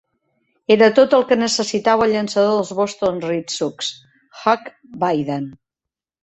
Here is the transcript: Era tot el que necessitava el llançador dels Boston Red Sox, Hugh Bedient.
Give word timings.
Era 0.75 0.85
tot 0.99 1.11
el 1.17 1.25
que 1.31 1.35
necessitava 1.41 2.07
el 2.07 2.15
llançador 2.17 2.55
dels 2.61 2.71
Boston 2.79 3.21
Red 3.27 3.55
Sox, 3.57 3.91
Hugh 4.41 4.73
Bedient. 5.05 5.47